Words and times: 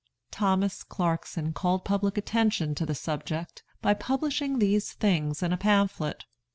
Thomas 0.31 0.81
Clarkson 0.81 1.53
called 1.53 1.85
public 1.85 2.17
attention 2.17 2.73
to 2.73 2.87
the 2.87 2.95
subject 2.95 3.61
by 3.83 3.93
publishing 3.93 4.57
these 4.57 4.93
things 4.93 5.43
in 5.43 5.53
a 5.53 5.57
pamphlet. 5.57 6.25